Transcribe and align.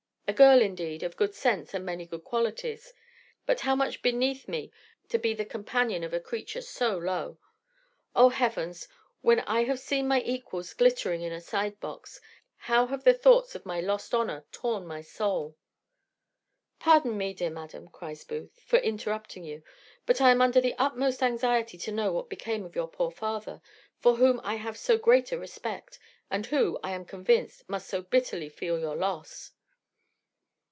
A 0.27 0.33
girl, 0.33 0.61
indeed, 0.61 1.03
of 1.03 1.17
good 1.17 1.35
sense 1.35 1.73
and 1.73 1.85
many 1.85 2.05
good 2.05 2.23
qualities; 2.23 2.93
but 3.45 3.59
how 3.59 3.75
much 3.75 4.01
beneath 4.01 4.47
me 4.47 4.71
was 5.01 5.07
it 5.07 5.09
to 5.11 5.19
be 5.19 5.33
the 5.33 5.43
companion 5.43 6.05
of 6.05 6.13
a 6.13 6.21
creature 6.21 6.61
so 6.61 6.97
low! 6.97 7.37
O 8.15 8.29
heavens! 8.29 8.87
when 9.19 9.41
I 9.41 9.65
have 9.65 9.77
seen 9.77 10.07
my 10.07 10.21
equals 10.23 10.73
glittering 10.73 11.21
in 11.21 11.33
a 11.33 11.41
side 11.41 11.77
box, 11.81 12.21
how 12.55 12.85
have 12.87 13.03
the 13.03 13.13
thoughts 13.13 13.55
of 13.55 13.65
my 13.65 13.81
lost 13.81 14.15
honour 14.15 14.45
torn 14.53 14.87
my 14.87 15.01
soul!" 15.01 15.57
"Pardon 16.79 17.17
me, 17.17 17.33
dear 17.33 17.49
madam," 17.49 17.89
cries 17.89 18.23
Booth, 18.23 18.57
"for 18.65 18.79
interrupting 18.79 19.43
you; 19.43 19.63
but 20.05 20.21
I 20.21 20.31
am 20.31 20.41
under 20.41 20.61
the 20.61 20.75
utmost 20.75 21.21
anxiety 21.21 21.77
to 21.79 21.91
know 21.91 22.13
what 22.13 22.29
became 22.29 22.63
of 22.63 22.73
your 22.73 22.87
poor 22.87 23.11
father, 23.11 23.61
for 23.99 24.15
whom 24.15 24.39
I 24.45 24.55
have 24.55 24.77
so 24.77 24.97
great 24.97 25.33
a 25.33 25.37
respect, 25.37 25.99
and 26.29 26.45
who, 26.45 26.79
I 26.81 26.91
am 26.91 27.03
convinced, 27.03 27.67
must 27.67 27.89
so 27.89 28.01
bitterly 28.01 28.47
feel 28.47 28.79
your 28.79 28.95
loss." 28.95 29.51